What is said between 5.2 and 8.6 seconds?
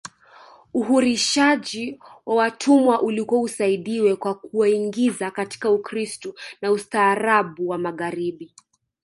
katika Ukristo na ustaarabu wa Magharibi